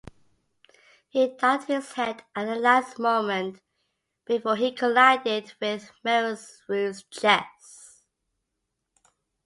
He 1.09 1.27
ducked 1.27 1.65
his 1.67 1.91
head 1.93 2.23
at 2.35 2.45
the 2.47 2.55
last 2.55 2.97
moment 2.97 3.59
before 4.25 4.55
he 4.55 4.71
collided 4.71 5.53
with 5.61 5.91
Mersereau's 6.03 7.03
chest. 7.03 8.03